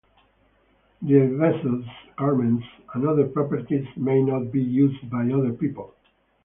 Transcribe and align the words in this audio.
Their 1.03 1.27
vessels, 1.37 1.85
garments, 2.17 2.65
and 2.95 3.07
other 3.07 3.27
properties 3.27 3.85
may 3.95 4.23
not 4.23 4.51
be 4.51 4.59
used 4.59 5.07
by 5.11 5.29
other 5.29 5.53
people. 5.53 5.93